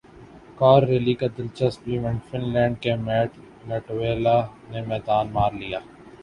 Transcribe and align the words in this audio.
کارریلی 0.59 1.13
کا 1.19 1.27
دلچسپ 1.37 1.81
event 1.89 2.19
fun 2.29 2.43
land 2.53 2.75
کے 2.83 2.95
میٹ 3.05 3.29
لاٹوالہ 3.67 4.37
نے 4.71 4.81
میدان 4.89 5.25
مار 5.33 5.51
لیا 5.61 5.79